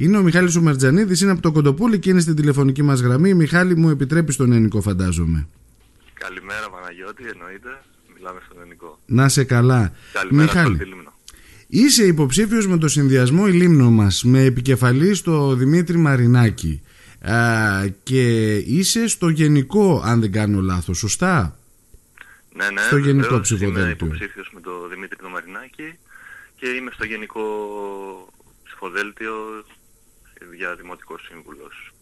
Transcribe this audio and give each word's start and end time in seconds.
Είναι 0.00 0.18
ο 0.18 0.22
Μιχάλης 0.22 0.56
ο 0.56 0.60
Μαρτζανίδης, 0.62 1.20
είναι 1.20 1.30
από 1.30 1.40
το 1.40 1.52
Κοντοπούλη 1.52 1.98
και 1.98 2.10
είναι 2.10 2.20
στην 2.20 2.34
τηλεφωνική 2.34 2.82
μας 2.82 3.00
γραμμή. 3.00 3.34
Μιχάλη 3.34 3.76
μου 3.76 3.90
επιτρέπει 3.90 4.34
τον 4.34 4.52
ελληνικό 4.52 4.80
φαντάζομαι. 4.80 5.48
Καλημέρα 6.12 6.70
Παναγιώτη, 6.70 7.22
εννοείται. 7.32 7.82
Μιλάμε 8.16 8.40
στον 8.44 8.56
ελληνικό. 8.60 8.98
Να 9.06 9.28
σε 9.28 9.44
καλά. 9.44 9.92
Καλημέρα 10.12 10.42
Μιχάλη. 10.52 10.74
στον 10.74 10.88
Λίμνο. 10.88 11.12
Είσαι 11.66 12.04
υποψήφιος 12.06 12.66
με 12.68 12.78
το 12.78 12.88
συνδυασμό 12.88 13.44
η 13.48 13.52
Λίμνο 13.52 13.90
μας 13.90 14.24
με 14.24 14.44
επικεφαλή 14.44 15.14
στο 15.14 15.54
Δημήτρη 15.54 15.96
Μαρινάκη 15.96 16.82
Α, 17.20 17.86
και 18.02 18.54
είσαι 18.56 19.08
στο 19.08 19.28
γενικό 19.28 20.02
αν 20.04 20.20
δεν 20.20 20.32
κάνω 20.32 20.60
λάθος, 20.60 20.98
σωστά; 20.98 21.58
Ναι, 22.54 22.70
ναι, 22.70 22.80
στο 22.80 22.96
γενικό 22.96 23.22
βεβαίως, 23.22 23.40
ψηφοδέλτιο. 23.40 23.82
Είμαι 23.82 23.90
υποψήφιος 23.90 24.50
με 24.54 24.60
το 24.60 24.88
Δημήτρη 24.88 25.16
τον 25.16 25.30
Μαρινάκη 25.30 25.98
και 26.56 26.66
είμαι 26.68 26.90
στο 26.94 27.04
γενικό 27.04 27.42
ψηφοδέλτιο 28.64 29.34
για 30.56 30.74
δημοτικός 30.74 31.28
σύμβουλος. 31.30 31.92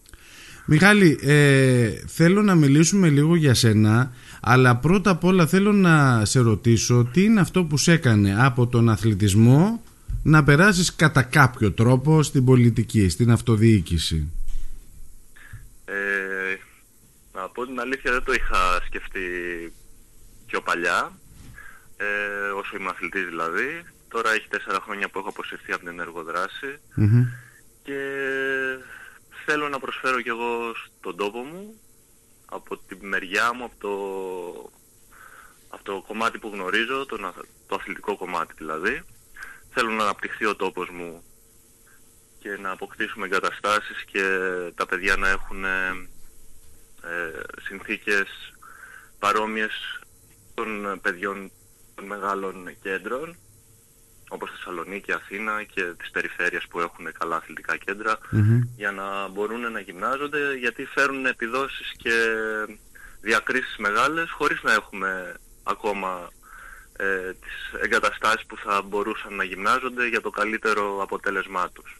Μιχάλη, 0.69 1.19
ε, 1.21 1.89
θέλω 2.07 2.41
να 2.41 2.55
μιλήσουμε 2.55 3.09
λίγο 3.09 3.35
για 3.35 3.53
σένα, 3.53 4.11
αλλά 4.41 4.75
πρώτα 4.75 5.09
απ' 5.09 5.23
όλα 5.23 5.47
θέλω 5.47 5.71
να 5.71 6.25
σε 6.25 6.39
ρωτήσω 6.39 7.09
τι 7.13 7.23
είναι 7.23 7.39
αυτό 7.39 7.63
που 7.63 7.77
σε 7.77 7.91
έκανε 7.91 8.45
από 8.45 8.67
τον 8.67 8.89
αθλητισμό 8.89 9.83
να 10.23 10.43
περάσεις 10.43 10.95
κατά 10.95 11.23
κάποιο 11.23 11.71
τρόπο 11.71 12.23
στην 12.23 12.45
πολιτική, 12.45 13.09
στην 13.09 13.31
αυτοδιοίκηση. 13.31 14.31
Ε, 15.85 16.55
να 17.33 17.49
πω 17.49 17.65
την 17.65 17.79
αλήθεια 17.79 18.11
δεν 18.11 18.23
το 18.23 18.33
είχα 18.33 18.81
σκεφτεί 18.85 19.19
πιο 20.45 20.61
παλιά, 20.61 21.11
ε, 21.97 22.05
όσο 22.57 22.75
ήμουν 22.75 22.89
αθλητής 22.89 23.25
δηλαδή. 23.25 23.83
Τώρα 24.07 24.31
έχει 24.33 24.47
τέσσερα 24.47 24.79
χρόνια 24.79 25.09
που 25.09 25.19
έχω 25.19 25.29
αποσυρθεί 25.29 25.71
από 25.71 25.79
την 25.79 25.89
ενεργοδράση 25.89 26.79
Μμμ. 26.95 27.25
Και 27.87 27.99
θέλω 29.45 29.69
να 29.69 29.79
προσφέρω 29.79 30.21
κι 30.21 30.29
εγώ 30.29 30.73
στον 30.99 31.17
τόπο 31.17 31.39
μου 31.39 31.81
από 32.45 32.77
τη 32.77 32.95
μεριά 33.05 33.53
μου, 33.53 33.63
από 33.63 33.75
το, 33.79 33.93
από 35.69 35.83
το 35.83 36.03
κομμάτι 36.07 36.37
που 36.39 36.49
γνωρίζω, 36.53 37.05
το, 37.05 37.17
να- 37.17 37.33
το 37.67 37.75
αθλητικό 37.75 38.17
κομμάτι 38.17 38.53
δηλαδή. 38.57 39.03
Θέλω 39.69 39.89
να 39.91 40.03
αναπτυχθεί 40.03 40.45
ο 40.45 40.55
τόπος 40.55 40.89
μου 40.89 41.23
και 42.39 42.49
να 42.57 42.71
αποκτήσουμε 42.71 43.25
εγκαταστάσεις 43.25 44.03
και 44.05 44.23
τα 44.75 44.85
παιδιά 44.85 45.15
να 45.15 45.29
έχουν 45.29 45.65
ε, 45.65 46.09
ε, 47.03 47.41
συνθήκες 47.61 48.27
παρόμοιες 49.19 49.99
των 50.53 50.99
παιδιών 51.01 51.51
των 51.95 52.05
μεγάλων 52.05 52.77
κέντρων 52.81 53.37
όπως 54.27 54.49
Θεσσαλονίκη, 54.51 55.11
Αθήνα 55.11 55.63
και 55.73 55.83
της 55.97 56.09
περιφέρειας 56.11 56.67
που 56.69 56.79
έχουν 56.79 57.05
καλά 57.19 57.35
αθλητικά 57.35 57.77
κέντρα 57.77 58.17
Μμμ. 58.29 58.61
για 58.75 58.91
να 58.91 59.27
μπορούν 59.33 59.71
να 59.71 59.79
γυμνάζονται 59.79 60.55
γιατί 60.59 60.85
φέρουν 60.85 61.25
επιδόσεις 61.25 61.91
και 61.97 62.15
διακρίσεις 63.21 63.75
μεγάλες 63.77 64.31
χωρίς 64.31 64.59
να 64.63 64.73
έχουμε 64.73 65.33
ακόμα 65.63 66.29
ε, 66.97 67.33
τις 67.43 67.81
εγκαταστάσεις 67.83 68.45
που 68.47 68.57
θα 68.57 68.81
μπορούσαν 68.87 69.35
να 69.35 69.43
γυμνάζονται 69.43 70.07
για 70.07 70.21
το 70.21 70.29
καλύτερο 70.29 71.01
αποτέλεσμά 71.01 71.69
τους. 71.73 71.99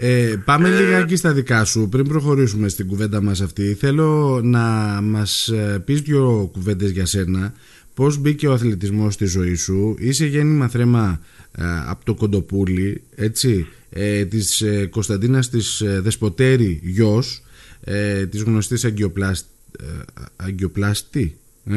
Ε, 0.00 0.36
πάμε 0.44 0.68
Ε, 0.68 0.80
λιγάκι 0.80 1.16
στα 1.16 1.32
δικά 1.32 1.64
σου 1.64 1.88
πριν 1.88 2.08
προχωρήσουμε 2.08 2.68
στην 2.68 2.86
κουβέντα 2.86 3.22
μας 3.22 3.40
αυτή 3.40 3.74
θέλω 3.74 4.40
να 4.42 4.60
μας 5.02 5.48
ε, 5.48 5.82
πεις 5.84 6.00
δυο 6.00 6.50
κουβέντες 6.52 6.90
για 6.90 7.06
σένα 7.06 7.54
πώς 7.98 8.18
μπήκε 8.18 8.48
ο 8.48 8.52
αθλητισμός 8.52 9.14
στη 9.14 9.24
ζωή 9.26 9.54
σου; 9.54 9.96
Είσαι 9.98 10.26
γέννημα 10.26 10.68
θρέμα 10.68 11.20
ε, 11.52 11.64
από 11.86 12.04
το 12.04 12.14
Κοντοπούλι 12.14 13.02
έτσι; 13.14 13.66
Ε, 13.90 14.24
της 14.24 14.60
ε, 14.60 14.86
Κωνσταντίνας 14.86 15.48
της 15.48 15.80
ε, 15.80 16.00
Δεσποτέρη 16.00 16.80
γιος 16.82 17.42
ε, 17.84 18.26
της 18.26 18.42
γνωστής 18.42 18.84
αγκιοπλάσ, 18.84 19.40
ε, 19.80 19.84
αγκιοπλάστη 20.36 21.38
ε; 21.64 21.72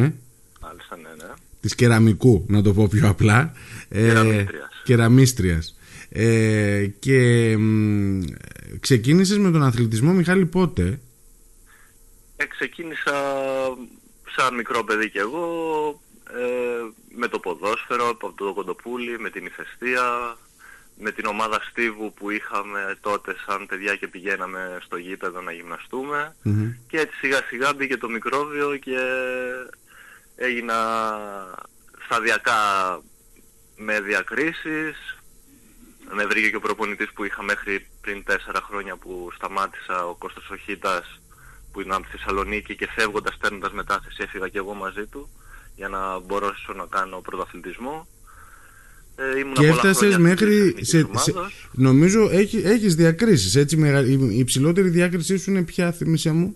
Μάλιστα, 0.61 0.95
ναι, 0.95 1.09
ναι. 1.17 1.33
της 1.61 1.75
κεραμικού 1.75 2.45
να 2.47 2.61
το 2.61 2.73
πω 2.73 2.87
πιο 2.87 3.09
απλά 3.09 3.53
ε, 3.89 4.07
Κεραμίστριας. 4.07 4.81
κεραμίστριας. 4.83 5.75
Ε, 6.09 6.85
και 6.99 7.55
μ, 7.57 8.21
ξεκίνησες 8.79 9.37
με 9.37 9.51
τον 9.51 9.63
αθλητισμό 9.63 10.13
Μιχάλη 10.13 10.45
πότε; 10.45 10.99
Ε, 12.35 12.45
ξεκίνησα 12.45 13.11
σαν 14.35 14.55
μικρό 14.55 14.83
παιδί 14.83 15.09
κι 15.09 15.17
εγώ 15.17 15.45
ε, 16.37 16.91
με 17.15 17.27
το 17.27 17.39
ποδόσφαιρο 17.39 18.09
από 18.09 18.31
το 18.31 18.53
Κοντοπούλι, 18.53 19.19
με 19.19 19.29
την 19.29 19.45
ηφαιστεία, 19.45 20.37
με 20.97 21.11
την 21.11 21.25
ομάδα 21.25 21.61
Στίβου 21.69 22.13
που 22.13 22.29
είχαμε 22.29 22.97
τότε 23.01 23.35
σαν 23.45 23.65
παιδιά 23.65 23.95
και 23.95 24.07
πηγαίναμε 24.07 24.77
στο 24.81 24.97
γήπεδο 24.97 25.41
να 25.41 25.51
γυμναστούμε. 25.51 26.35
Μμμ. 26.43 26.73
και 26.87 26.99
έτσι 26.99 27.17
σιγά 27.17 27.41
σιγά 27.47 27.73
μπήκε 27.73 27.97
το 27.97 28.09
μικρόβιο 28.09 28.77
και 28.77 28.99
έγινα 30.35 30.77
σταδιακά 32.05 32.59
με 33.77 34.01
διακρίσεις. 34.01 35.15
Με 36.13 36.25
βρήκε 36.25 36.49
και 36.49 36.55
ο 36.55 36.59
προπονητής 36.59 37.11
που 37.13 37.23
είχα 37.23 37.43
μέχρι 37.43 37.87
πριν 38.01 38.23
τέσσερα 38.23 38.61
χρόνια 38.61 38.95
που 38.95 39.29
σταμάτησα 39.35 40.05
ο 40.05 40.15
Κώστας 40.15 40.49
Οχίτας 40.49 41.21
που 41.71 41.81
ήταν 41.81 41.93
από 41.93 42.03
τη 42.03 42.17
Θεσσαλονίκη 42.17 42.75
και 42.75 42.87
φεύγοντας 42.87 43.37
παίρνοντας 43.37 43.71
μετάθεση 43.71 44.23
έφυγα 44.23 44.47
και 44.47 44.57
εγώ 44.57 44.73
μαζί 44.73 45.05
του 45.05 45.29
για 45.75 45.87
να 45.87 46.19
μπορέσω 46.19 46.73
να 46.75 46.85
κάνω 46.89 47.21
πρωταθλητισμό. 47.21 48.07
Ε, 49.15 49.39
ήμουν 49.39 49.53
και 49.53 49.59
πολλά 49.61 49.71
έφτασες 49.73 49.97
χρόνια 49.97 50.19
μέχρι 50.19 50.57
εθνικής 50.57 50.87
σε, 50.89 50.97
σε, 50.97 51.31
ομάδας. 51.31 51.53
νομίζω 51.71 52.29
έχει, 52.31 52.57
έχεις 52.57 52.95
διακρίσεις 52.95 53.55
έτσι, 53.55 53.77
μεγα- 53.77 54.05
η, 54.05 54.17
η 54.31 54.37
υψηλότερη 54.37 54.89
διάκρισή 54.89 55.37
σου 55.37 55.51
είναι 55.51 55.63
ποια 55.63 55.91
θυμίσια 55.91 56.33
μου; 56.33 56.55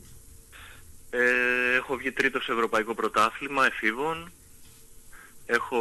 Ε, 1.09 1.75
έχω 1.75 1.95
βγει 1.97 2.11
τρίτος 2.11 2.43
σε 2.43 2.51
ευρωπαϊκό 2.51 2.93
πρωτάθλημα 2.93 3.65
εφήβων. 3.65 4.31
Έχω 5.45 5.79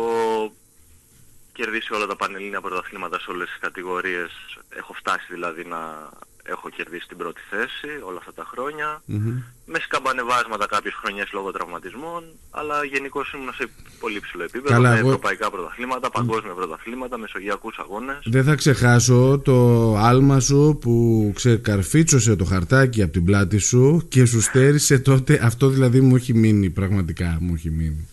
κερδίσει 1.52 1.92
όλα 1.94 2.06
τα 2.06 2.16
πανελλήνια 2.16 2.60
πρωταθλήματα 2.60 3.20
σε 3.20 3.30
όλες 3.30 3.48
τις 3.48 3.58
κατηγορίες. 3.60 4.30
Έχω 4.68 4.92
φτάσει 4.92 5.26
δηλαδή 5.30 5.64
να 5.64 6.10
έχω 6.46 6.68
κερδίσει 6.68 7.06
την 7.08 7.16
πρώτη 7.16 7.40
θέση 7.50 7.88
όλα 8.08 8.18
αυτά 8.18 8.32
τα 8.32 8.44
χρόνια. 8.52 9.02
Μμμ. 9.04 9.42
Με 9.66 9.78
σκαμπανεβάσματα 9.78 10.66
κάποιες 10.66 10.94
χρονιές 10.94 11.28
λόγω 11.32 11.50
τραυματισμών, 11.50 12.24
αλλά 12.50 12.84
γενικώ 12.84 13.24
ήμουν 13.34 13.52
σε 13.54 13.68
πολύ 14.00 14.20
ψηλό 14.20 14.42
επίπεδο 14.42 14.74
Καλά, 14.74 14.90
με 14.90 14.98
εγώ- 14.98 15.06
ευρωπαϊκά 15.08 15.50
πρωταθλήματα, 15.50 16.10
παγκόσμια 16.10 16.52
πρωταθλήματα, 16.52 17.18
μεσογειακούς 17.18 17.78
αγώνες. 17.78 18.18
Δεν 18.24 18.44
θα 18.44 18.54
ξεχάσω 18.54 19.40
το 19.44 19.56
άλμα 19.96 20.40
σου 20.40 20.78
που 20.80 21.32
ξεκαρφίτσωσε 21.34 22.36
το 22.36 22.44
χαρτάκι 22.44 23.02
από 23.02 23.12
την 23.12 23.24
πλάτη 23.24 23.58
σου 23.58 24.06
και 24.08 24.24
σου 24.24 24.40
στέρισε 24.40 24.98
τότε. 24.98 25.40
Αυτό 25.42 25.68
δηλαδή 25.68 26.00
μου 26.00 26.16
έχει 26.16 26.34
μείνει, 26.34 26.70
πραγματικά 26.70 27.38
μου 27.40 27.54
έχει 27.54 27.70
μείνει. 27.70 28.08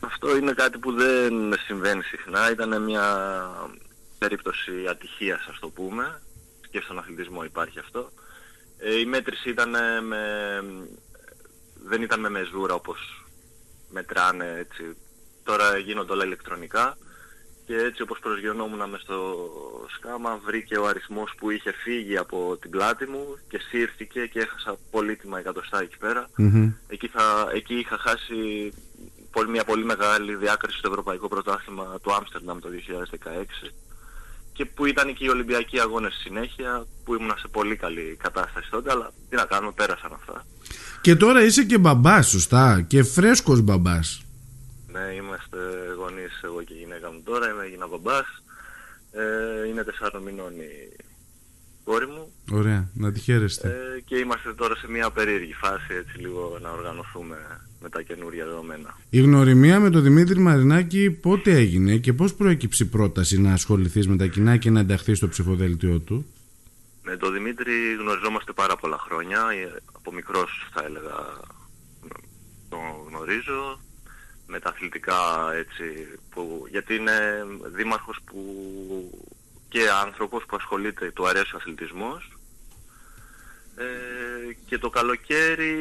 Αυτό 0.00 0.36
είναι 0.36 0.52
κάτι 0.52 0.78
που 0.78 0.92
δεν 0.92 1.32
συμβαίνει 1.66 2.02
συχνά. 2.02 2.50
Ήταν 2.50 2.82
μια 2.82 3.04
περίπτωση 4.18 4.70
ατυχίας, 4.90 5.46
ας 5.50 5.58
το 5.60 5.68
πούμε. 5.68 6.20
Και 6.70 6.80
στον 6.80 6.98
αθλητισμό 6.98 7.44
υπάρχει 7.44 7.78
αυτό. 7.78 8.10
Ε, 8.78 8.98
η 8.98 9.04
μέτρηση 9.04 9.50
ήταν 9.50 9.70
με... 10.04 10.20
δεν 11.84 12.02
ήταν 12.02 12.20
με 12.20 12.28
μεζούρα 12.28 12.74
όπως 12.74 13.26
μετράνε 13.90 14.54
έτσι. 14.58 14.96
Τώρα 15.44 15.76
γίνονται 15.76 16.12
όλα 16.12 16.24
ηλεκτρονικά. 16.24 16.96
Και 17.66 17.76
έτσι 17.76 18.02
όπως 18.02 18.18
προσγειωνόμουν 18.18 18.90
μες 18.90 19.00
στο 19.00 19.48
σκάμα 19.96 20.40
βρήκε 20.44 20.78
ο 20.78 20.86
αριθμός 20.86 21.34
που 21.38 21.50
είχε 21.50 21.72
φύγει 21.72 22.16
από 22.16 22.56
την 22.60 22.70
πλάτη 22.70 23.06
μου 23.06 23.38
και 23.48 23.58
σύρθηκε 23.58 24.26
και 24.26 24.40
έχασα 24.40 24.76
πολύτιμα 24.90 25.38
εκατοστά 25.38 25.80
εκεί 25.80 25.96
πέρα. 25.98 26.28
Μμμ. 26.36 26.72
Εκεί, 26.88 27.08
θα, 27.08 27.50
εκεί 27.52 27.74
είχα 27.74 27.98
χάσει 27.98 28.72
πολύ, 29.30 29.50
μια 29.50 29.64
πολύ 29.64 29.84
μεγάλη 29.84 30.34
διάκριση 30.34 30.78
στο 30.78 30.88
Ευρωπαϊκό 30.88 31.28
Πρωτάθλημα 31.28 31.98
του 32.02 32.14
Άμστερνταμ 32.14 32.58
το 32.58 32.68
2016 33.64 33.68
και 34.56 34.64
που 34.64 34.86
ήταν 34.86 35.14
και 35.14 35.24
οι 35.24 35.28
Ολυμπιακοί 35.28 35.80
Αγώνες 35.80 36.12
στη 36.12 36.22
συνέχεια 36.22 36.86
που 37.04 37.14
ήμουν 37.14 37.32
σε 37.38 37.48
πολύ 37.48 37.76
καλή 37.76 38.16
κατάσταση 38.22 38.70
τότε 38.70 38.90
αλλά 38.90 39.10
τι 39.28 39.36
να 39.36 39.44
κάνουμε 39.44 39.72
πέρασαν 39.72 40.12
αυτά. 40.12 40.46
Και 41.00 41.16
τώρα 41.16 41.42
είσαι 41.44 41.64
και 41.64 41.78
μπαμπάς, 41.78 42.28
σωστά, 42.28 42.84
και 42.88 43.02
φρέσκος 43.02 43.60
μπαμπάς. 43.60 44.22
Ναι, 44.92 45.14
είμαστε 45.14 45.56
γονείς 45.98 46.40
εγώ 46.44 46.62
και 46.62 46.74
η 46.74 46.76
γυναίκα 46.78 47.12
μου 47.12 47.22
τώρα, 47.24 47.50
είμαι 47.50 47.64
έγινα 47.64 47.86
μπαμπάς. 47.86 48.26
Ε, 49.12 49.68
είναι 49.68 49.82
τεσσάρων 49.84 50.22
μηνών 50.22 50.52
η 50.60 50.96
κόρη 51.84 52.06
μου 52.06 52.32
Ωραία, 52.52 52.88
να 52.94 53.12
τη 53.12 53.20
χαίρεστε. 53.20 53.68
ε, 53.68 54.00
και 54.00 54.16
είμαστε 54.16 54.54
τώρα 54.54 54.74
σε 54.76 54.88
μια 54.90 55.10
περίεργη 55.10 55.52
φάση 55.54 55.94
έτσι 55.94 56.18
λίγο 56.18 56.58
να 56.62 56.70
οργανωθούμε 56.70 57.36
με 57.86 57.92
τα 57.92 58.02
καινούρια 58.02 58.44
δεδομένα. 58.44 58.98
Η 59.10 59.20
γνωριμία 59.20 59.80
με 59.80 59.90
τον 59.90 60.02
Δημήτρη 60.02 60.38
Μαρινάκη 60.38 61.10
πότε 61.10 61.50
έγινε 61.52 61.96
και 61.96 62.12
πώς 62.12 62.34
προέκυψε 62.34 62.82
η 62.82 62.86
πρόταση 62.86 63.40
να 63.40 63.52
ασχοληθείς 63.52 64.08
με 64.08 64.16
τα 64.16 64.26
κοινά 64.26 64.56
και 64.56 64.70
να 64.70 64.80
ενταχθείς 64.80 65.16
στο 65.16 65.28
ψηφοδέλτιό 65.28 65.98
του; 65.98 66.26
Με 67.02 67.16
τον 67.16 67.32
Δημήτρη 67.32 67.72
γνωριζόμαστε 68.00 68.52
πάρα 68.52 68.76
πολλά 68.76 68.98
χρόνια. 68.98 69.40
Ε, 69.50 69.82
Από 69.92 70.12
μικρός 70.12 70.68
θα 70.72 70.84
έλεγα 70.84 71.16
τον 72.68 72.80
γνωρίζω. 73.08 73.80
Με 74.46 74.60
τα 74.60 74.68
αθλητικά 74.68 75.14
έτσι, 75.54 75.84
που, 76.30 76.66
γιατί 76.70 76.94
είναι 76.94 77.46
δήμαρχος 77.74 78.18
που 78.24 78.40
και 79.68 79.80
άνθρωπος 80.04 80.44
που 80.48 80.56
ασχολείται, 80.56 81.10
του 81.10 81.28
αρέσει 81.28 81.54
ο 81.54 81.56
αθλητισμός 81.60 82.30
Ε, 83.78 83.84
και 84.66 84.78
το 84.78 84.90
καλοκαίρι 84.90 85.76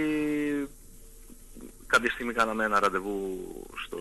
κάποια 1.87 2.11
στιγμή 2.11 2.33
κάναμε 2.33 2.63
ένα 2.63 2.79
ραντεβού 2.79 3.37
στο 3.85 3.97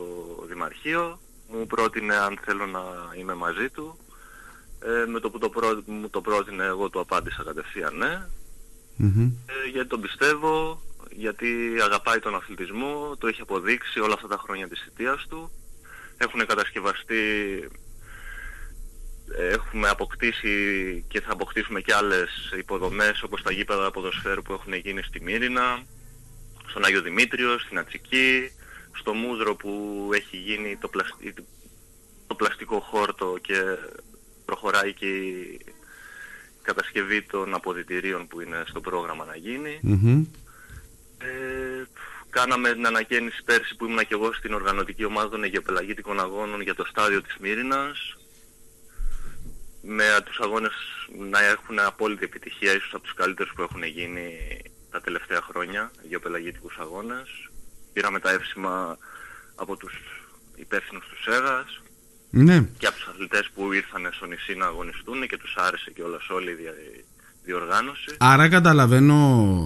Δημαρχείο. 0.48 1.18
Μου 1.48 1.66
πρότεινε 1.66 2.14
αν 2.14 2.38
θέλω 2.44 2.66
να 2.66 2.82
είμαι 3.18 3.34
μαζί 3.34 3.68
του. 3.68 3.98
Ε, 4.80 5.06
με 5.06 5.20
το 5.20 5.30
που 5.30 5.38
το 5.38 5.48
πρό, 5.48 5.82
μου 5.86 6.08
το 6.08 6.20
πρότεινε 6.20 6.64
εγώ 6.64 6.90
του 6.90 7.00
απάντησα 7.00 7.42
κατευθείαν 7.42 7.96
ναι. 7.96 8.26
Ε, 9.46 9.68
γιατί 9.72 9.88
τον 9.88 10.00
πιστεύω, 10.00 10.82
γιατί 11.10 11.76
αγαπάει 11.82 12.18
τον 12.18 12.34
αθλητισμό, 12.34 13.16
το 13.18 13.26
έχει 13.26 13.40
αποδείξει 13.40 14.00
όλα 14.00 14.14
αυτά 14.14 14.28
τα 14.28 14.36
χρόνια 14.36 14.68
της 14.68 14.82
θητείας 14.84 15.26
του. 15.28 15.50
Έχουν 16.16 16.46
κατασκευαστεί 16.46 17.16
έχουμε 19.38 19.88
αποκτήσει 19.88 21.04
και 21.08 21.20
θα 21.20 21.32
αποκτήσουμε 21.32 21.80
και 21.80 21.94
άλλες 21.94 22.52
υποδομές 22.58 23.22
όπως 23.22 23.42
τα 23.42 23.52
γήπεδα 23.52 23.90
ποδοσφαίρου 23.90 24.42
που 24.42 24.52
έχουν 24.52 24.74
γίνει 24.74 25.02
στη 25.02 25.20
Μύρινα, 25.20 25.82
στον 26.74 26.86
Άγιο 26.86 27.02
Δημήτριο, 27.02 27.58
στην 27.58 27.78
Ατσική, 27.78 28.50
στο 28.92 29.14
Μούδρο 29.14 29.56
που 29.56 30.10
έχει 30.14 30.36
γίνει 30.36 30.76
το, 30.76 30.90
το 32.26 32.34
πλαστικό 32.34 32.80
χόρτο 32.80 33.36
και 33.40 33.54
προχωράει 34.44 34.92
και 34.92 35.06
η 35.06 35.60
κατασκευή 36.62 37.22
των 37.22 37.54
αποδητηρίων 37.54 38.26
που 38.26 38.40
είναι 38.40 38.64
στο 38.66 38.80
πρόγραμμα 38.80 39.24
να 39.24 39.36
γινει 39.36 39.80
Ε, 41.18 41.84
κάναμε 42.30 42.72
την 42.72 42.86
ανακαίνιση 42.86 43.42
πέρσι 43.44 43.76
που 43.76 43.84
ήμουν 43.84 43.98
και 43.98 44.14
εγώ 44.14 44.32
στην 44.32 44.54
οργανωτική 44.54 45.04
ομάδα 45.04 45.28
των 45.28 45.44
Αιγαιοπελαγήτικων 45.44 46.20
Αγώνων 46.20 46.60
για 46.60 46.74
το 46.74 46.84
στάδιο 46.84 47.22
της 47.22 47.36
Μύρινας. 47.40 48.16
Με 49.82 50.04
τους 50.24 50.40
αγώνες 50.40 50.72
να 51.30 51.44
έχουν 51.44 51.78
απόλυτη 51.78 52.24
επιτυχία, 52.24 52.72
ίσως 52.74 52.94
από 52.94 53.02
τους 53.02 53.14
καλύτερους 53.14 53.52
που 53.54 53.62
έχουν 53.62 53.82
γίνει 53.82 54.30
τα 54.94 55.00
τελευταία 55.00 55.42
χρόνια, 55.48 55.90
γεωπελαγητικούς 56.08 56.76
αγώνες. 56.80 57.28
Πήραμε 57.92 58.18
τα 58.18 58.30
εύσημα 58.30 58.98
από 59.54 59.76
τους 59.76 59.94
υπεύθυνους 60.56 61.04
του 61.08 61.18
ΣΕΓΑΣ 61.22 61.80
ναι. 62.30 62.58
και 62.78 62.86
από 62.86 62.96
τους 62.96 63.08
αθλητές 63.10 63.50
που 63.54 63.72
ήρθαν 63.72 64.10
στο 64.12 64.26
νησί 64.26 64.54
να 64.54 64.66
αγωνιστούν 64.66 65.28
και 65.28 65.38
τους 65.38 65.54
άρεσε 65.56 65.90
και 65.94 66.02
όλας 66.02 66.28
όλη 66.28 66.50
η 66.50 66.56
διοργάνωση. 67.44 68.10
Άρα 68.18 68.48
καταλαβαίνω, 68.48 69.18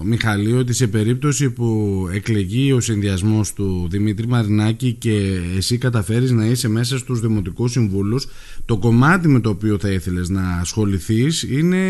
Μιχαλή, 0.03 0.53
ότι 0.53 0.73
σε 0.73 0.87
περίπτωση 0.87 1.51
που 1.51 1.67
εκλεγεί 2.11 2.71
ο 2.71 2.79
συνδυασμός 2.79 3.53
του 3.53 3.87
Δημήτρη 3.89 4.27
Μαρινάκη 4.27 4.93
και 4.93 5.41
εσύ 5.57 5.77
καταφέρεις 5.77 6.31
να 6.31 6.45
είσαι 6.45 6.67
μέσα 6.67 6.97
στους 6.97 7.19
Δημοτικούς 7.19 7.71
Συμβούλους, 7.71 8.27
το 8.65 8.77
κομμάτι 8.77 9.27
με 9.27 9.39
το 9.39 9.49
οποίο 9.49 9.79
θα 9.79 9.89
ήθελες 9.89 10.29
να 10.29 10.59
ασχοληθείς 10.59 11.43
είναι 11.43 11.81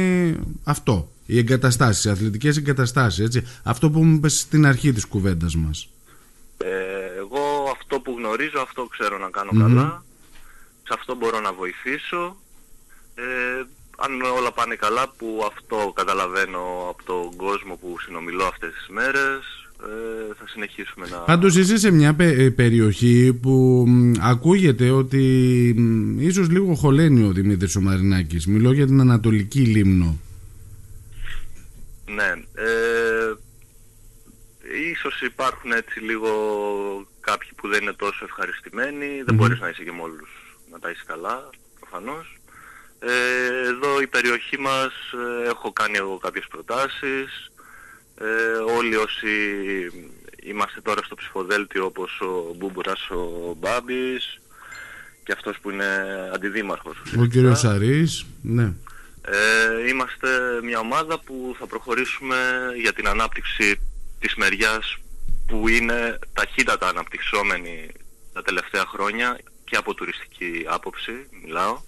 αυτό. 0.63 1.11
Οι 1.31 1.37
εγκαταστάσεις, 1.37 2.05
οι 2.05 2.09
αθλητικές 2.09 2.57
εγκαταστάσεις, 2.57 3.25
έτσι. 3.25 3.47
Αυτό 3.63 3.89
που 3.89 4.03
μου 4.03 4.15
είπες 4.15 4.39
στην 4.39 4.65
αρχή 4.65 4.91
της 4.93 5.05
κουβέντας 5.05 5.55
μας. 5.55 5.89
Ε, 6.57 6.67
εγώ 7.17 7.69
αυτό 7.71 7.99
που 7.99 8.15
γνωρίζω, 8.17 8.59
αυτό 8.61 8.85
ξέρω 8.85 9.17
να 9.17 9.29
κάνω 9.29 9.51
καλά. 9.59 10.03
Σε 10.83 10.93
αυτό 10.97 11.15
μπορώ 11.15 11.39
να 11.39 11.53
βοηθήσω. 11.53 12.37
Ε, 13.15 13.23
αν 13.97 14.21
όλα 14.37 14.51
πάνε 14.51 14.75
καλά 14.75 15.13
που 15.17 15.27
αυτό 15.51 15.91
καταλαβαίνω 15.95 16.59
από 16.89 17.03
τον 17.03 17.35
κόσμο 17.35 17.75
που 17.75 17.95
συνομιλώ 18.05 18.43
αυτές 18.43 18.73
τις 18.73 18.87
μέρες 18.87 19.41
ε, 19.83 20.33
θα 20.39 20.47
συνεχίσουμε 20.47 21.07
να... 21.09 21.17
Πάντως 21.17 21.55
είσαι 21.55 21.77
σε 21.77 21.91
μια 21.91 22.15
ε, 22.19 22.49
περιοχή 22.49 23.33
που 23.41 23.85
ακούγεται 24.19 24.89
ότι 24.89 25.23
ίσως 26.17 26.49
λίγο 26.49 26.75
χωλαίνει 26.75 27.23
ο 27.23 27.31
Δημήτρης 27.31 27.75
ο 27.75 27.81
Μαρινάκης. 27.81 28.47
Μιλώ 28.47 28.71
για 28.71 28.85
την 28.85 28.99
Ανατολική 28.99 29.59
Λίμνο. 29.59 30.19
Ναι. 32.15 32.29
Ε, 32.63 33.33
ίσως 34.91 35.21
υπάρχουν 35.21 35.71
έτσι 35.71 35.99
λίγο 35.99 36.31
κάποιοι 37.19 37.49
που 37.55 37.67
δεν 37.67 37.81
είναι 37.81 37.93
τόσο 37.93 38.25
ευχαριστημένοι. 38.25 39.21
Δεν 39.25 39.35
μπορείς 39.35 39.59
να 39.59 39.69
είσαι 39.69 39.83
και 39.83 39.91
με 39.91 40.01
όλους 40.01 40.29
να 40.71 40.79
τα 40.79 40.89
είσαι 40.89 41.03
καλά, 41.05 41.49
προφανώς. 41.79 42.39
Ε, 42.99 43.67
εδώ 43.67 44.01
η 44.01 44.07
περιοχή 44.07 44.59
μας 44.59 44.93
ε, 45.43 45.49
έχω 45.49 45.73
κάνει 45.73 45.97
εγώ 45.97 46.17
κάποιες 46.17 46.47
προτάσεις. 46.49 47.51
Ε, 48.15 48.73
όλοι 48.77 48.95
όσοι 48.95 49.29
είμαστε 50.43 50.81
τώρα 50.81 51.01
στο 51.03 51.15
ψηφοδέλτιο 51.15 51.85
όπως 51.85 52.19
ο 52.21 52.53
Μπούμπουρας, 52.57 53.09
ο 53.09 53.55
Μπάμπης 53.59 54.39
και 55.23 55.31
αυτός 55.31 55.59
που 55.59 55.69
είναι 55.69 55.85
αντιδήμαρχος. 56.33 56.97
Ο 57.19 57.25
κύριος 57.25 57.59
Σαρής, 57.59 58.25
ναι. 58.41 58.73
Ε, 59.31 59.87
είμαστε 59.87 60.29
μια 60.63 60.79
ομάδα 60.79 61.19
που 61.19 61.55
θα 61.59 61.67
προχωρήσουμε 61.67 62.37
για 62.81 62.93
την 62.93 63.07
ανάπτυξη 63.07 63.79
της 64.19 64.35
μεριάς 64.35 64.97
που 65.47 65.67
είναι 65.67 66.19
ταχύτατα 66.33 66.87
αναπτυξόμενη 66.87 67.91
τα 68.33 68.41
τελευταία 68.41 68.85
χρόνια 68.85 69.39
και 69.63 69.75
από 69.75 69.93
τουριστική 69.93 70.65
άποψη 70.67 71.11
μιλάω. 71.43 71.81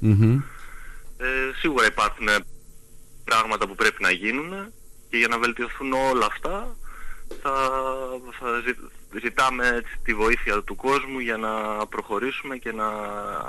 Ε, 1.17 1.25
σίγουρα 1.59 1.85
υπάρχουν 1.85 2.27
πράγματα 3.23 3.67
που 3.67 3.75
πρέπει 3.75 4.03
να 4.03 4.11
γίνουν 4.11 4.73
και 5.09 5.17
για 5.17 5.27
να 5.27 5.39
βελτιωθούν 5.39 5.93
όλα 5.93 6.25
αυτά 6.25 6.75
θα, 7.41 7.53
θα 8.39 8.47
ζητάμε 9.21 9.81
τη 10.03 10.13
βοήθεια 10.13 10.63
του 10.63 10.75
κόσμου 10.75 11.19
για 11.19 11.38
να 11.38 11.51
προχωρήσουμε 11.88 12.57
και 12.57 12.71
να 12.71 12.88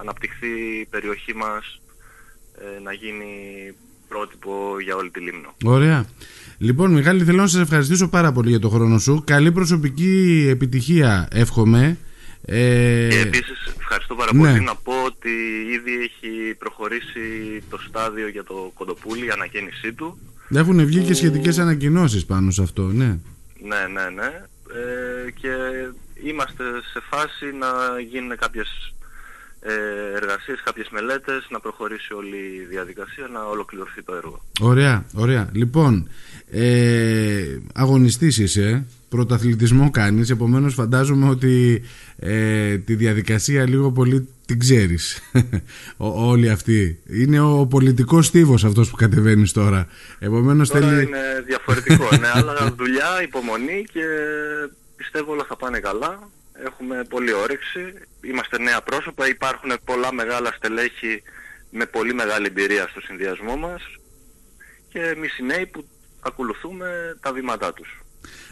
αναπτυχθεί 0.01 0.81
η 0.81 0.87
περιοχή 0.87 1.35
μας 1.35 1.81
ε, 1.89 1.92
να 2.83 2.93
γίνει 2.93 3.27
πρότυπο 4.09 4.81
για 4.85 4.97
όλη 4.97 5.11
τη 5.11 5.21
Λίμνο. 5.21 5.55
Ωραία. 5.65 6.07
Λοιπόν, 6.59 6.93
Μιχάλη, 6.93 7.25
θέλω 7.25 7.41
να 7.41 7.47
σας 7.47 7.61
ευχαριστήσω 7.61 8.09
πάρα 8.09 8.33
πολύ 8.33 8.49
για 8.51 8.59
το 8.59 8.69
χρόνο 8.69 8.99
σου. 8.99 9.23
Καλή 9.27 9.53
προσωπική 9.53 10.47
επιτυχία, 10.51 11.29
εύχομαι. 11.33 11.99
Ε... 12.45 13.09
Και 13.11 13.21
επίσης 13.21 13.75
ευχαριστώ 13.79 14.15
πάρα 14.15 14.31
πολύ 14.31 14.53
ναι. 14.53 14.59
να 14.59 14.75
πω 14.75 14.93
ότι 15.05 15.31
ήδη 15.77 15.93
έχει 15.93 16.55
προχωρήσει 16.59 17.21
το 17.71 17.79
στάδιο 17.89 18.29
για 18.29 18.45
το 18.45 18.71
Κοντοπούλι, 18.75 19.27
η 19.27 19.31
ανακαίνισή 19.31 19.93
του. 19.93 20.19
Έχουν 20.55 20.87
βγει 20.87 21.03
και 21.03 21.15
σχετικές 21.15 21.59
ανακοινώσεις 21.59 22.27
πάνω 22.27 22.51
σε 22.51 22.63
αυτό, 22.63 22.83
ναι. 22.83 23.19
Ναι, 23.71 23.87
ναι, 23.93 24.11
ναι. 24.15 24.31
Ε, 24.75 25.31
και 25.31 25.53
είμαστε 26.25 26.65
σε 26.93 27.01
φάση 27.11 27.47
να 27.59 28.01
γίνουν 28.11 28.37
κάποιες 28.37 28.69
ε, 29.01 29.02
εργασίες, 30.15 30.63
κάποιες 30.65 30.89
μελέτες, 30.91 31.47
να 31.51 31.61
προχωρήσει 31.61 32.15
όλη 32.15 32.37
η 32.37 32.67
διαδικασία, 32.69 33.29
να 33.33 33.45
ολοκληρωθεί 33.45 34.03
το 34.03 34.15
έργο. 34.15 34.45
Ωραία, 34.61 35.05
ωραία. 35.15 35.49
Λοιπόν, 35.53 36.09
ε, 36.51 37.59
αγωνιστής 37.75 38.39
είσαι, 38.39 38.87
πρωταθλητισμό 39.09 39.91
κάνεις, 39.91 40.31
επομένως 40.31 40.75
φαντάζομαι 40.75 41.29
ότι 41.29 41.83
ε, 42.17 42.79
τη 42.79 42.95
διαδικασία 42.95 43.69
λίγο 43.69 43.93
πολύ 43.93 44.29
την 44.47 44.59
ξέρεις 44.59 45.21
όλη 46.31 46.51
αυτή. 46.51 46.99
Είναι 47.07 47.41
ο 47.41 47.67
πολιτικός 47.67 48.27
στίβος 48.27 48.65
αυτός 48.65 48.91
που 48.91 48.97
κατεβαίνεις 48.97 49.53
τώρα. 49.53 49.87
Επομένως 50.19 50.69
τώρα 50.69 50.89
θέλει... 50.89 51.03
είναι 51.03 51.43
διαφορετικό, 51.47 52.09
ναι, 52.21 52.29
αλλά 52.35 52.75
δουλειά, 52.77 53.23
υπομονή 53.23 53.85
και 53.93 54.05
πιστεύω 54.97 55.33
όλα 55.33 55.45
θα 55.49 55.57
πάνε 55.57 55.79
καλά. 55.79 56.29
Έχουμε 56.67 57.05
πολύ 57.09 57.33
όρεξη, 57.33 57.95
είμαστε 58.31 58.59
νέα 58.59 58.83
πρόσωπα, 58.83 59.29
υπάρχουν 59.29 59.73
πολλά 59.85 60.13
μεγάλα 60.13 60.53
στελέχη 60.57 61.23
με 61.71 61.87
πολύ 61.87 62.15
μεγάλη 62.15 62.47
εμπειρία 62.47 62.89
στο 62.91 63.01
συνδυασμό 63.01 63.57
μας 63.57 63.83
και 64.89 64.99
εμείς 64.99 65.39
οι 65.39 65.43
νέοι 65.43 65.67
που 65.67 65.85
ακολουθούμε 66.21 67.17
τα 67.21 67.33
βήματά 67.33 67.73
τους. 67.73 68.03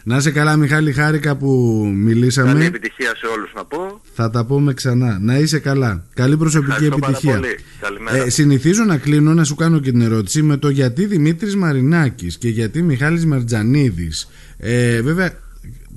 Να 0.04 0.16
είσαι 0.16 0.30
καλά 0.30 0.56
Μιχάλη, 0.56 0.92
χάρηκα 0.92 1.36
που 1.36 1.48
μιλήσαμε. 1.94 2.52
Καλή 2.52 2.64
επιτυχία 2.64 3.16
σε 3.16 3.26
όλους 3.26 3.52
να 3.54 3.64
πω. 3.64 4.00
Θα 4.14 4.30
τα 4.30 4.44
πούμε 4.44 4.74
ξανά. 4.74 5.18
Να 5.20 5.38
είσαι 5.38 5.58
καλά. 5.58 6.04
Καλή 6.14 6.36
προσωπική 6.36 6.84
επιτυχία. 6.84 7.30
Πάρα 7.30 7.40
πολύ. 7.40 7.58
Καλημέρα. 7.80 8.16
Ε, 8.16 8.30
συνηθίζω 8.30 8.84
να 8.84 8.98
κλείνω 8.98 9.34
να 9.34 9.44
σου 9.44 9.54
κάνω 9.54 9.80
και 9.80 9.90
την 9.90 10.00
ερώτηση 10.00 10.42
με 10.42 10.56
το 10.56 10.68
γιατί 10.68 11.06
Δημήτρης 11.06 11.56
Μαρινάκης 11.56 12.38
και 12.38 12.48
γιατί 12.48 12.82
Μιχάλης 12.82 13.26
Μαρτζανίδης. 13.26 14.28
Ε, 14.58 15.02
βέβαια 15.02 15.32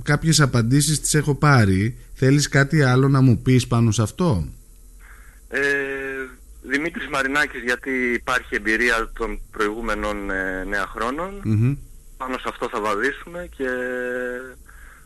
κάποιες 0.04 0.42
απαντήσεις 0.42 1.02
τις 1.02 1.14
έχω 1.14 1.36
πάρει. 1.36 1.98
Θέλεις 2.26 2.50
κάτι 2.50 2.84
άλλο 2.84 3.08
να 3.08 3.22
μου 3.22 3.42
πεις 3.42 3.68
πάνω 3.68 3.92
σε 3.92 4.02
αυτό; 4.02 4.48
Ε, 5.48 5.62
Δημήτρης 6.62 7.08
Μαρινάκης 7.08 7.62
γιατί 7.64 7.92
υπάρχει 8.14 8.56
εμπειρία 8.56 9.12
των 9.14 9.42
προηγούμενων 9.52 10.30
ε, 10.30 10.64
νέα 10.64 10.88
χρόνων. 10.88 11.42
Πάνω 12.18 12.38
σε 12.38 12.46
αυτό 12.48 12.70
θα 12.70 12.82
βαδίσουμε 12.82 13.50
και 13.58 13.68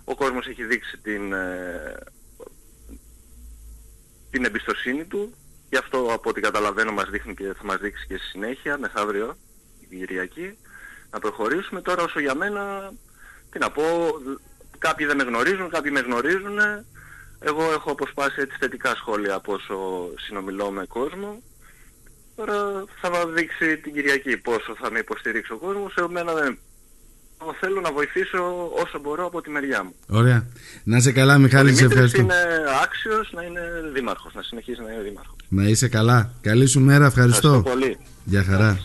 ο 0.03 0.15
κόσμος 0.15 0.47
έχει 0.47 0.63
δείξει 0.63 0.97
την, 0.97 1.33
ε, 1.33 1.97
την 4.31 4.45
εμπιστοσύνη 4.45 5.05
του. 5.05 5.33
Γι' 5.69 5.77
αυτό 5.77 5.97
από 6.13 6.29
ό,τι 6.29 6.41
καταλαβαίνω 6.41 6.91
μας 6.91 7.09
δείχνει 7.09 7.33
και 7.33 7.53
θα 7.57 7.63
μας 7.63 7.77
δείξει 7.77 8.05
και 8.07 8.17
στη 8.17 8.27
συνέχεια 8.27 8.77
μεθαύριο 8.77 9.37
η 9.79 9.95
Κυριακή 9.95 10.57
να 11.11 11.19
προχωρήσουμε. 11.19 11.81
Τώρα 11.81 12.03
όσο 12.03 12.19
για 12.19 12.35
μένα 12.35 12.91
τι 13.51 13.59
να 13.59 13.71
πω 13.71 13.83
κάποιοι 14.77 15.05
δεν 15.05 15.17
με 15.17 15.23
γνωρίζουν 15.23 15.69
κάποιοι 15.69 15.91
με 15.93 15.99
γνωρίζουν 15.99 16.57
εγώ 17.39 17.71
έχω 17.71 17.91
αποσπάσει 17.91 18.41
έτσι 18.41 18.57
θετικά 18.59 18.95
σχόλια 18.95 19.35
από 19.35 19.53
όσο 19.53 19.75
συνομιλώ 20.27 20.71
με 20.71 20.85
κόσμο 20.85 21.41
Τώρα 22.37 22.55
θα 23.01 23.09
δείξει 23.35 23.77
την 23.77 23.93
Κυριακή 23.93 24.37
πόσο 24.37 24.75
θα 24.81 24.91
με 24.91 24.99
υποστηρίξει 24.99 25.51
ο 25.53 25.57
κόσμος. 25.57 25.93
Σε 25.93 26.07
μένα 26.09 26.33
δεν 26.33 26.59
θέλω 27.59 27.81
να 27.81 27.91
βοηθήσω 27.91 28.69
όσο 28.83 28.99
μπορώ 29.01 29.25
από 29.25 29.41
τη 29.41 29.49
μεριά 29.49 29.83
μου. 29.83 29.93
Ωραία. 30.07 30.47
Να 30.83 30.97
είσαι 30.97 31.11
καλά, 31.11 31.37
Μιχάλη, 31.37 31.75
σε 31.75 31.85
ευχαριστώ. 31.85 32.21
είναι 32.21 32.35
άξιος 32.83 33.31
να 33.31 33.43
είναι 33.43 33.61
δήμαρχος, 33.93 34.33
να 34.33 34.41
συνεχίσει 34.41 34.81
να 34.81 34.91
είναι 34.91 35.01
δήμαρχος. 35.01 35.35
Να 35.49 35.63
είσαι 35.63 35.87
καλά. 35.87 36.31
Καλή 36.41 36.65
σου 36.65 36.79
μέρα, 36.79 37.05
ευχαριστώ. 37.05 37.47
Ευχαριστώ 37.47 37.69
πολύ. 37.69 37.97
Γεια 38.23 38.43
χαρά. 38.43 38.79